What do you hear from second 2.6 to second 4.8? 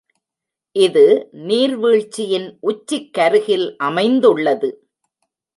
உச்சிக்கருகில் அமைந்துள்ளது.